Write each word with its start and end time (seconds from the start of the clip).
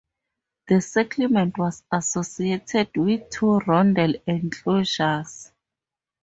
The 0.67 0.81
settlement 0.81 1.59
was 1.59 1.83
associated 1.91 2.97
with 2.97 3.29
two 3.29 3.59
rondel 3.59 4.15
enclosures. 4.25 5.51